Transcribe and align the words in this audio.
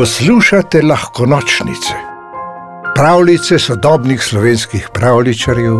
Poslušate 0.00 0.82
lahko 0.82 1.26
nočnice, 1.26 1.94
pravljice 2.94 3.58
sodobnih 3.58 4.22
slovenskih 4.22 4.86
pravličarjev, 4.94 5.76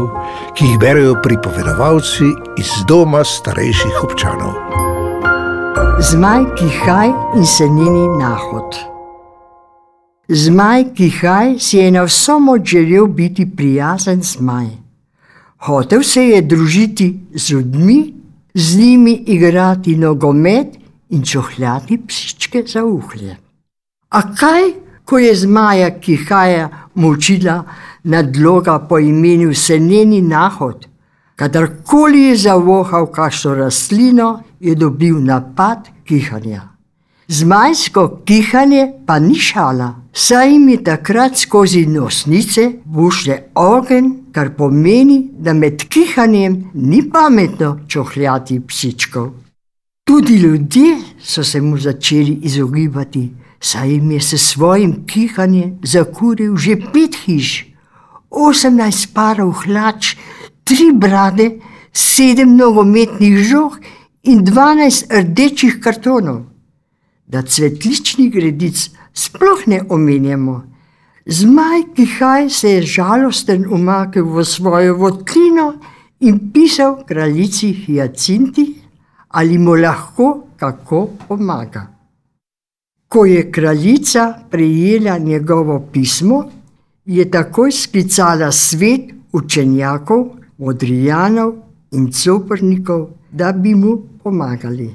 ki 0.56 0.64
jih 0.64 0.78
berijo 0.80 1.14
pripovedovalci 1.22 2.28
iz 2.60 2.74
doma 2.88 3.24
starejših 3.24 4.02
občanov. 4.04 4.52
Zmaj 6.10 6.44
Kihaj 6.58 7.08
in 7.36 7.46
senjeni 7.46 8.04
nahod. 8.20 8.76
Zmaj 10.28 10.84
Kihaj 10.94 11.58
si 11.58 11.78
je 11.78 11.90
na 11.90 12.04
vso 12.04 12.38
moč 12.38 12.76
želel 12.76 13.06
biti 13.06 13.48
prijazen 13.56 14.22
zmaj. 14.22 14.66
Hotev 15.64 16.02
se 16.02 16.28
je 16.28 16.42
družiti 16.42 17.14
z 17.34 17.50
ljudmi, 17.50 18.14
z 18.54 18.78
njimi 18.78 19.22
igrati 19.26 19.96
nogomet 19.96 20.76
in 21.08 21.24
čohljati 21.24 22.06
psičke 22.06 22.62
za 22.66 22.84
uhlje. 22.84 23.49
A 24.10 24.22
kaj, 24.34 24.62
ko 25.04 25.18
je 25.18 25.34
zmaja 25.34 25.90
Kihaja 26.00 26.68
močila 26.94 27.62
nadloga 28.04 28.78
po 28.78 28.98
imenu 28.98 29.54
senjeni 29.54 30.20
nahod? 30.22 30.86
Kadarkoli 31.36 32.22
je 32.22 32.36
zavohal 32.36 33.06
kakšno 33.06 33.54
rastlino, 33.54 34.42
je 34.60 34.74
dobil 34.74 35.20
napad 35.24 35.88
kihanja. 36.04 36.62
Zmajsko 37.28 38.22
kihanje 38.26 38.88
pa 39.06 39.18
ni 39.18 39.38
šala, 39.38 39.94
saj 40.12 40.50
jim 40.52 40.68
je 40.68 40.84
takrat 40.84 41.38
skozi 41.38 41.86
nosnice 41.86 42.72
bušle 42.84 43.38
ogen, 43.54 44.10
kar 44.32 44.50
pomeni, 44.56 45.30
da 45.38 45.54
med 45.54 45.86
kihanjem 45.88 46.64
ni 46.74 47.02
pametno 47.10 47.78
čohljati 47.88 48.60
psičkov. 48.66 49.30
Tudi 50.04 50.34
ljudje 50.34 50.96
so 51.22 51.44
se 51.44 51.60
mu 51.60 51.78
začeli 51.78 52.38
izogibati, 52.42 53.30
saj 53.60 53.90
jim 53.92 54.10
je 54.10 54.20
s 54.20 54.36
svojim 54.36 55.06
kihanjem 55.06 55.78
zakuril 55.82 56.56
že 56.56 56.76
pet 56.92 57.16
hiš, 57.24 57.66
osemnajst 58.30 59.14
parov 59.14 59.52
hlač, 59.64 60.16
tri 60.64 60.92
brade, 60.92 61.60
sedem 61.92 62.56
nogometnih 62.56 63.38
žog 63.44 63.80
in 64.22 64.44
dvanajst 64.44 65.12
rdečih 65.12 65.80
kartonov. 65.82 66.46
Da 67.26 67.42
cvetličnih 67.42 68.32
gredic 68.32 68.90
sploh 69.14 69.66
ne 69.66 69.82
omenjamo. 69.88 70.62
Zmaj 71.26 71.82
Kihaj 71.94 72.50
se 72.50 72.70
je 72.70 72.82
žalosten 72.82 73.66
umaknil 73.70 74.26
v 74.34 74.44
svojo 74.44 74.96
vodklino 74.96 75.74
in 76.20 76.50
pisal 76.52 77.04
kraljici 77.06 77.70
Hyacinti, 77.84 78.66
ali 79.28 79.58
mu 79.58 79.74
lahko 79.74 80.46
kako 80.56 81.06
pomaga. 81.28 81.99
Ko 83.10 83.24
je 83.26 83.52
kraljica 83.52 84.34
prejela 84.50 85.18
njegovo 85.18 85.88
pismo, 85.92 86.44
je 87.04 87.30
takoj 87.30 87.72
sklicala 87.72 88.52
svet 88.52 89.00
učenjakov, 89.32 90.26
modrijanov 90.58 91.54
in 91.90 92.12
coprnikov, 92.12 93.08
da 93.32 93.52
bi 93.52 93.74
mu 93.74 93.96
pomagali. 94.22 94.94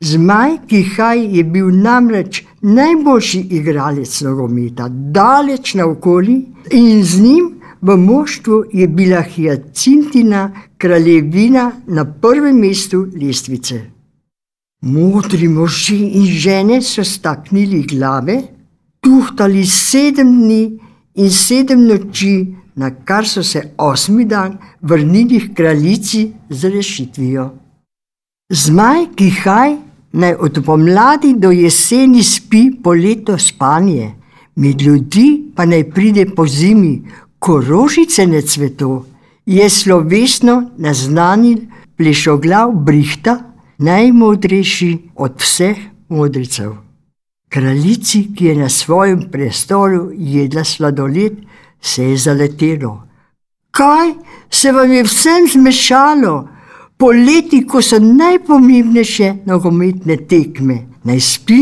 Zmaj 0.00 0.56
Kihaj 0.68 1.36
je 1.36 1.44
bil 1.44 1.74
namreč 1.82 2.44
najboljši 2.62 3.40
igralec 3.50 4.20
nogometa, 4.20 4.88
daleč 4.88 5.74
naokoli, 5.74 6.44
in 6.70 7.04
z 7.04 7.20
njim 7.20 7.52
v 7.82 7.96
moštvu 7.96 8.64
je 8.72 8.88
bila 8.88 9.24
Hyacintina 9.34 10.50
kraljevina 10.78 11.72
na 11.86 12.04
prvem 12.04 12.58
mestu 12.58 13.06
lestvice. 13.20 13.97
Modri 14.82 15.48
možje 15.48 15.98
in 15.98 16.26
žene 16.26 16.82
so 16.82 17.04
staknili 17.04 17.82
glave, 17.82 18.42
tuhtali 19.00 19.66
sedem 19.66 20.30
dni 20.42 20.78
in 21.14 21.30
sedem 21.30 21.82
noči, 21.86 22.54
na 22.76 22.90
kar 22.90 23.26
so 23.26 23.42
se 23.42 23.74
osmi 23.78 24.24
dan 24.24 24.58
vrnili 24.80 25.40
k 25.40 25.54
kraljici 25.56 26.30
z 26.50 26.70
rešitvijo. 26.70 27.50
Zmaj 28.52 29.06
Kihaj 29.16 29.76
naj 30.12 30.34
od 30.34 30.62
pomladi 30.64 31.34
do 31.34 31.50
jeseni 31.50 32.22
spi 32.22 32.70
poleto 32.82 33.38
spanje, 33.38 34.14
med 34.56 34.82
ljudi 34.82 35.52
pa 35.56 35.66
naj 35.66 35.90
pride 35.90 36.26
po 36.36 36.46
zimi, 36.46 37.02
ko 37.38 37.60
rožice 37.60 38.26
ne 38.26 38.42
cveto, 38.42 39.06
je 39.46 39.70
slovesno 39.70 40.70
naznanil 40.78 41.58
plešoglav 41.96 42.72
Brihta, 42.72 43.47
najmodrejši 43.78 44.98
od 45.14 45.40
vseh 45.40 45.78
modricev. 46.08 46.72
Kraljici, 47.48 48.28
ki 48.36 48.44
je 48.44 48.54
na 48.54 48.68
svojem 48.68 49.28
prestolu 49.30 50.10
jedla 50.12 50.64
sladoled, 50.64 51.32
se 51.80 52.04
je 52.04 52.16
zaletelo. 52.16 53.08
Kaj 53.70 54.12
se 54.50 54.72
vam 54.72 54.92
je 54.92 55.02
vsem 55.02 55.48
zmešalo? 55.52 56.48
Poleti, 56.98 57.62
ko 57.66 57.82
so 57.82 57.98
najpomembnejše 57.98 59.34
nogometne 59.46 60.16
tekme, 60.16 60.78
naj 61.04 61.20
spi, 61.20 61.60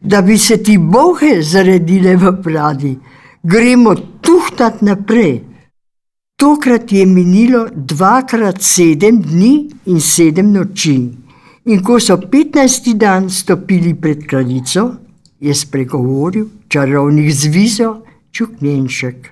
da 0.00 0.22
bi 0.22 0.38
se 0.38 0.56
ti 0.62 0.78
bohe 0.78 1.42
zaredile 1.42 2.16
v 2.16 2.32
pradi, 2.42 2.94
gremo 3.42 3.94
tuhtat 3.94 4.82
naprej. 4.82 5.42
Tokrat 6.36 6.92
je 6.92 7.06
minilo 7.06 7.66
dvakrat 7.74 8.62
sedem 8.62 9.20
dni 9.22 9.68
in 9.86 10.00
sedem 10.00 10.52
noči. 10.52 10.96
In 11.64 11.80
ko 11.80 11.96
so 11.96 12.18
petnajsti 12.20 12.92
dan 13.00 13.30
stopili 13.30 13.94
pred 13.96 14.26
kraljico, 14.28 14.82
je 15.40 15.54
spregovoril 15.54 16.46
čarovnik 16.68 17.30
z 17.32 17.48
vizo 17.48 17.88
Čuknjenšek. 18.32 19.30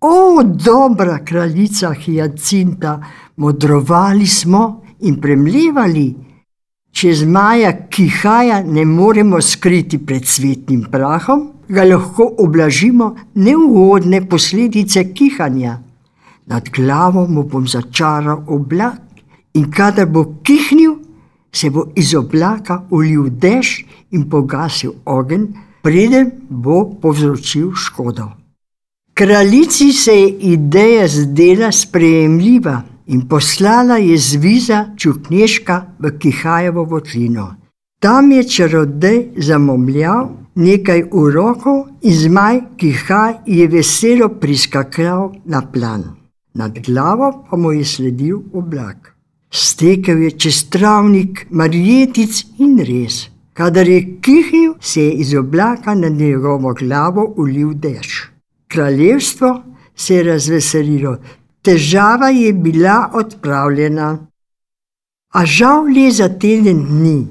O, 0.00 0.42
dobra 0.42 1.18
kraljica 1.24 1.90
Hyacinta, 1.92 3.00
modrovali 3.36 4.26
smo 4.26 4.82
in 5.00 5.20
premljevali. 5.20 6.14
Če 6.92 7.12
zmaja 7.14 7.72
Kihaja 7.92 8.62
ne 8.64 8.84
moremo 8.84 9.40
skriti 9.40 9.98
pred 9.98 10.24
svetnim 10.24 10.86
prahom, 10.92 11.50
ga 11.68 11.84
lahko 11.84 12.30
oblažimo 12.38 13.14
neugodne 13.34 14.22
posledice 14.28 15.10
kihanja. 15.12 15.76
Nad 16.46 16.70
glavo 16.72 17.26
mu 17.28 17.42
bom 17.42 17.68
začaral 17.68 18.44
oblak 18.46 19.02
in 19.54 19.68
kadar 19.70 20.06
bo 20.06 20.24
kihnil, 20.42 20.95
se 21.56 21.70
bo 21.70 21.86
iz 21.96 22.14
oblaka 22.14 22.82
ulil 22.90 23.30
dež 23.30 23.84
in 24.10 24.28
pogasil 24.30 24.92
ogen, 25.04 25.54
preden 25.82 26.30
bo 26.50 26.84
povzročil 27.00 27.72
škodo. 27.74 28.28
Kraljici 29.14 29.92
se 29.92 30.12
je 30.12 30.28
ideja 30.28 31.08
zdela 31.08 31.72
sprejemljiva 31.72 32.82
in 33.06 33.28
poslala 33.28 33.96
je 33.96 34.18
zviza 34.18 34.84
Čukneška 34.96 35.76
v 35.98 36.18
Kihajevo 36.18 36.84
votlino. 36.84 37.54
Tam 38.00 38.32
je 38.32 38.44
čarodej 38.44 39.32
zamomljal 39.36 40.28
nekaj 40.54 41.02
urokov 41.12 41.86
in 42.02 42.14
zmaj 42.14 42.60
Kihaj 42.76 43.34
je 43.46 43.68
veselo 43.68 44.28
priskakljal 44.28 45.32
na 45.44 45.62
plan. 45.72 46.04
Nad 46.54 46.78
glavo 46.86 47.46
pa 47.50 47.56
mu 47.56 47.72
je 47.72 47.84
sledil 47.84 48.40
oblak. 48.52 49.15
Stekel 49.50 50.22
je 50.22 50.30
čez 50.30 50.64
travnik, 50.70 51.46
marjetic 51.50 52.44
in 52.58 52.78
res. 52.78 53.28
Kadar 53.56 53.88
je 53.88 54.18
kihnil, 54.20 54.74
se 54.80 55.02
je 55.02 55.12
iz 55.12 55.34
oblaka 55.34 55.94
na 55.94 56.08
njegovo 56.08 56.74
glavo 56.74 57.34
ulil 57.36 57.72
dež. 57.74 58.30
Kraljevstvo 58.68 59.62
se 59.96 60.14
je 60.14 60.22
razveselilo, 60.22 61.16
težava 61.62 62.28
je 62.28 62.52
bila 62.52 63.10
odpravljena. 63.14 64.26
A 65.34 65.46
žal 65.46 65.84
le 65.84 66.10
za 66.10 66.28
teden 66.28 66.84
dni, 66.84 67.26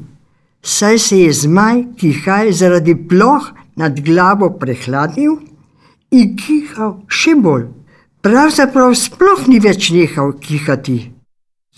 saj 0.61 0.99
se 0.99 1.19
je 1.19 1.33
zmaj 1.33 1.83
Kihaj 1.97 2.51
zaradi 2.51 2.95
ploh 3.07 3.51
nad 3.75 3.99
glavo 3.99 4.49
prehladil 4.59 5.37
in 6.11 6.35
kihal 6.37 7.01
še 7.07 7.35
bolj. 7.35 7.67
Pravzaprav 8.21 8.95
sploh 8.97 9.47
ni 9.47 9.59
več 9.59 9.91
nehal 9.93 10.33
kihati. 10.41 11.14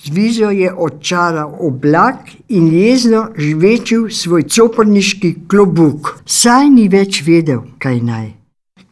Zvizo 0.04 0.50
je 0.50 0.74
očaral 0.74 1.58
oblak 1.60 2.30
in 2.48 2.68
jezno 2.74 3.28
žvečil 3.38 4.10
svoj 4.10 4.44
coprniški 4.44 5.36
klobuk, 5.50 6.20
saj 6.26 6.70
ni 6.70 6.88
več 6.88 7.24
vedel, 7.26 7.64
kaj 7.80 8.02
naj. 8.02 8.28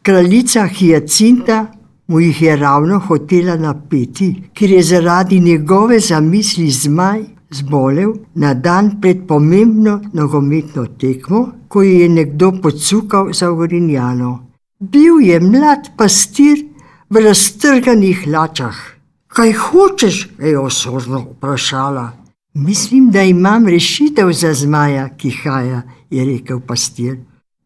Kraljica 0.02 0.68
Hyacinta 0.68 1.66
mu 2.08 2.20
jih 2.20 2.42
je 2.42 2.56
ravno 2.56 3.00
hotela 3.00 3.56
napeti, 3.56 4.34
ker 4.54 4.70
je 4.70 4.82
zaradi 4.84 5.40
njegove 5.40 6.00
zamisli 6.00 6.70
zmaj 6.72 7.24
zbolel 7.50 8.14
na 8.36 8.54
dan 8.54 8.98
pred 9.02 9.28
pomembno 9.28 10.02
nogometno 10.14 10.88
tekmo, 11.00 11.52
ko 11.68 11.82
je 11.82 12.10
nekdo 12.10 12.52
podsukal 12.62 13.34
za 13.34 13.50
Gorinjano. 13.50 14.40
Bil 14.80 15.22
je 15.22 15.40
mlad 15.40 15.92
pastir, 15.98 16.66
v 17.10 17.22
raztrganih 17.22 18.28
lačah. 18.28 18.95
Kaj 19.36 19.54
hočeš, 19.54 20.30
je 20.40 20.60
osorno 20.60 21.20
vprašala. 21.20 22.12
Mislim, 22.54 23.10
da 23.12 23.24
imam 23.24 23.68
rešitev 23.68 24.32
za 24.32 24.54
zmaja, 24.54 25.10
ki 25.18 25.32
haja, 25.32 25.82
je 26.10 26.26
rekel 26.26 26.60
pastir. 26.68 27.18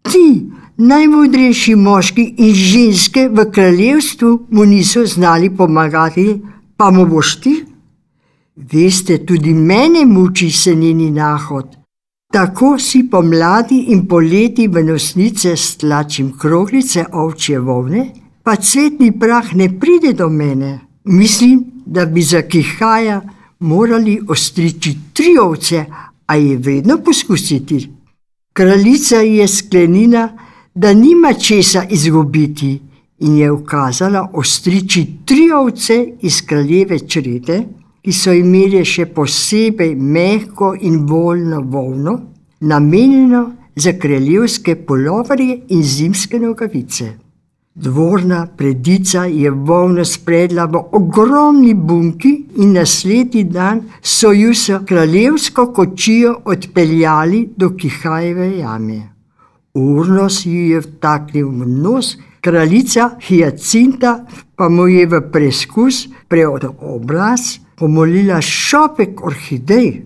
Ti, 0.02 0.50
najmodrejši 0.78 1.76
moški 1.76 2.26
in 2.38 2.56
ženske 2.56 3.28
v 3.30 3.46
kraljestvu, 3.52 4.48
mu 4.50 4.66
niso 4.66 5.06
znali 5.06 5.52
pomagati, 5.58 6.42
pa 6.78 6.90
mu 6.92 7.06
boš 7.06 7.36
ti? 7.42 7.56
Veste, 8.56 9.26
tudi 9.26 9.54
mene 9.54 10.06
muči 10.06 10.52
se 10.52 10.76
njeni 10.76 11.12
nahod. 11.12 11.78
Tako 12.34 12.80
si 12.80 13.04
pomladi 13.12 13.86
in 13.94 14.08
poleti 14.08 14.68
v 14.68 14.84
nosnice 14.84 15.56
stlačim 15.56 16.34
kroglice 16.38 17.06
ovčje 17.12 17.60
volne, 17.60 18.10
pa 18.44 18.56
cvetni 18.56 19.20
prah 19.20 19.56
ne 19.56 19.70
pride 19.80 20.14
do 20.14 20.30
mene. 20.30 20.89
Mislim, 21.04 21.66
da 21.86 22.06
bi 22.06 22.22
za 22.22 22.42
kihaja 22.42 23.22
morali 23.60 24.20
ostriči 24.28 24.98
tri 25.14 25.38
ovce, 25.42 25.86
a 26.26 26.36
je 26.36 26.58
vedno 26.58 26.98
poskusiti. 27.06 27.90
Kraljica 28.54 29.16
je 29.16 29.48
sklenila, 29.48 30.30
da 30.74 30.94
nima 30.94 31.34
česa 31.34 31.84
izgubiti, 31.90 32.80
in 33.20 33.38
je 33.38 33.52
ukazala 33.52 34.30
ostriči 34.34 35.06
tri 35.26 35.52
ovce 35.52 36.08
iz 36.22 36.42
kraljeve 36.46 37.00
črede, 37.00 37.64
ki 38.02 38.14
so 38.14 38.34
imeli 38.34 38.84
še 38.86 39.06
posebej 39.16 39.96
mehko 39.96 40.74
in 40.82 41.02
voljno 41.08 41.62
volno, 41.62 42.20
namenjeno 42.60 43.44
za 43.76 43.94
kraljevske 44.00 44.76
polovarje 44.86 45.60
in 45.70 45.84
zimske 45.84 46.40
nogavice. 46.40 47.12
Dvorna 47.80 48.48
predica 48.58 49.26
je 49.26 49.50
volno 49.52 50.06
spredla 50.06 50.66
v 50.66 50.82
ogromni 50.92 51.74
bunki 51.74 52.32
in 52.56 52.74
naslednji 52.74 53.44
dan 53.44 53.82
so 54.02 54.32
jo 54.32 54.54
s 54.54 54.82
kraljevsko 54.86 55.66
kočijo 55.74 56.34
odpeljali 56.46 57.50
do 57.58 57.70
Kihajeve 57.70 58.50
jame. 58.58 59.00
Urno 59.74 60.30
si 60.30 60.52
jo 60.52 60.76
je 60.76 60.82
vtaknil 60.82 61.48
v 61.48 61.68
nos, 61.68 62.18
kraljica 62.42 63.10
Hyacinta 63.28 64.26
pa 64.56 64.70
mu 64.70 64.88
je 64.88 65.06
v 65.08 65.22
preizkus 65.32 66.08
pred 66.28 66.66
obraz 66.80 67.60
pomolila 67.78 68.42
šopek 68.42 69.24
orhidej. 69.24 70.02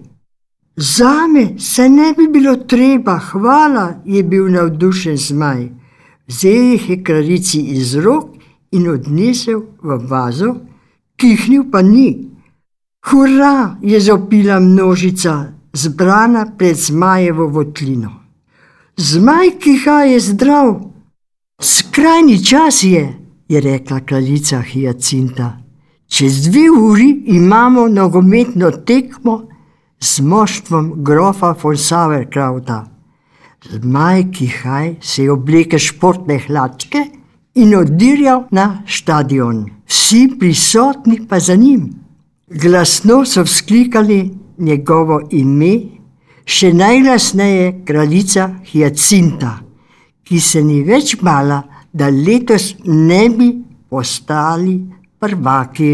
Zame 0.78 1.60
se 1.60 1.90
ne 1.90 2.14
bi 2.18 2.28
bilo 2.28 2.56
treba, 2.56 3.18
hvala, 3.18 3.94
je 4.06 4.24
bil 4.24 4.52
navdušen 4.52 5.18
zmaj. 5.18 5.83
Vzel 6.28 6.64
jih 6.72 6.90
je 6.90 7.04
kraljici 7.04 7.60
iz 7.60 7.96
rok 7.96 8.30
in 8.72 8.90
odnesel 8.90 9.62
v 9.84 9.98
vazo, 10.10 10.56
kihnil 11.16 11.64
pa 11.72 11.82
ni. 11.82 12.30
Hurra, 13.06 13.78
je 13.82 14.00
zopila 14.00 14.60
množica, 14.60 15.54
zbrana 15.74 16.46
pred 16.58 16.78
zmajevo 16.78 17.48
votlino. 17.48 18.12
Zmaj 18.98 19.50
kiha 19.60 20.04
je 20.04 20.20
zdrav, 20.20 20.80
skrajni 21.62 22.46
čas 22.46 22.84
je, 22.84 23.20
je 23.50 23.62
rekla 23.62 24.00
kraljica 24.00 24.62
Hyacinta. 24.62 25.52
Čez 26.08 26.44
dve 26.48 26.70
uri 26.70 27.24
imamo 27.26 27.88
nogometno 27.88 28.72
tekmo 28.72 29.48
z 30.00 30.20
moštvom 30.22 30.94
grofa 31.04 31.56
von 31.64 31.78
Sauerkrauta. 31.78 32.93
Zmaj 33.72 34.32
Kihaj 34.32 34.96
se 35.02 35.24
je 35.24 35.32
oblekel 35.32 35.80
športne 35.80 36.40
hlačke 36.48 37.06
in 37.56 37.76
oddirjal 37.76 38.48
na 38.52 38.84
stadion. 38.88 39.66
Vsi 39.88 40.28
prisotni 40.40 41.28
pa 41.28 41.40
za 41.40 41.56
njim. 41.56 41.90
Glasno 42.48 43.26
so 43.26 43.44
vzklikali 43.44 44.32
njegovo 44.58 45.22
ime, 45.32 45.80
še 46.46 46.74
najglasneje 46.74 47.86
kraljica 47.86 48.50
Hyacinta, 48.72 49.54
ki 50.24 50.40
se 50.40 50.62
ni 50.64 50.82
več 50.84 51.16
bala, 51.22 51.64
da 51.94 52.10
letos 52.10 52.74
ne 52.86 53.30
bi 53.30 53.54
postali 53.90 54.82
prvaki. 55.20 55.94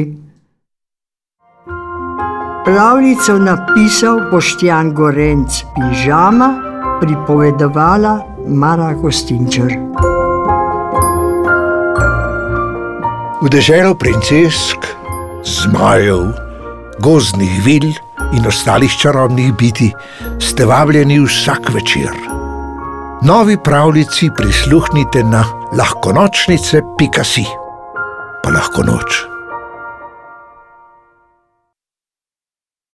Pravljico 2.66 3.38
napisal 3.40 4.20
Boštjan 4.32 4.94
Gorenc, 4.94 5.62
pižama, 5.76 6.69
pripovedovala 7.02 8.20
Mara 8.48 8.94
Gostinčer. 8.94 9.72
V 13.42 13.48
deželo 13.48 13.96
princesk, 13.96 14.84
zmajev, 15.44 16.34
gozdnih 17.00 17.62
vil 17.66 17.88
in 18.36 18.48
ostalih 18.48 18.92
čarobnih 18.92 19.54
biti 19.56 19.92
ste 20.40 20.66
vabljeni 20.66 21.20
vsak 21.24 21.74
večer. 21.74 22.12
Novi 23.24 23.58
pravljici 23.64 24.30
prisluhnite 24.36 25.24
na 25.24 25.44
lahkonočnice.si 25.78 27.46
pa 28.44 28.50
lahko 28.50 28.84
noč. 28.84 29.29